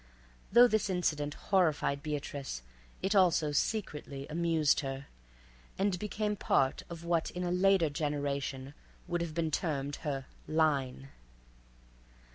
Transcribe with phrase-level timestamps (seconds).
[0.51, 2.63] Though this incident horrified Beatrice,
[3.03, 5.05] it also secretly amused her
[5.77, 8.73] and became part of what in a later generation
[9.07, 11.09] would have been termed her "line."